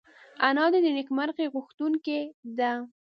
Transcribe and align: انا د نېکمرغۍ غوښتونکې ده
انا 0.47 0.65
د 0.73 0.75
نېکمرغۍ 0.97 1.47
غوښتونکې 1.53 2.19
ده 2.57 2.71